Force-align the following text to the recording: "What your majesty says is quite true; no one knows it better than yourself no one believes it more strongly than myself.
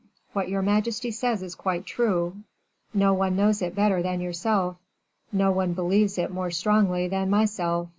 "What 0.33 0.49
your 0.49 0.63
majesty 0.63 1.11
says 1.11 1.43
is 1.43 1.53
quite 1.53 1.85
true; 1.85 2.37
no 2.91 3.13
one 3.13 3.35
knows 3.35 3.61
it 3.61 3.75
better 3.75 4.01
than 4.01 4.19
yourself 4.19 4.77
no 5.31 5.51
one 5.51 5.73
believes 5.73 6.17
it 6.17 6.31
more 6.31 6.49
strongly 6.49 7.07
than 7.07 7.29
myself. 7.29 7.89